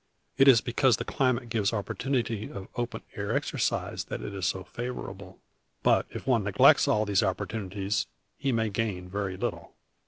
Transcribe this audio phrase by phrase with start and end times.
[0.35, 4.63] It is because the climate gives opportunity of open air exercise that it is so
[4.63, 5.37] favorable;
[5.83, 9.75] but, if one neglects all these opportunities, he may gain very little.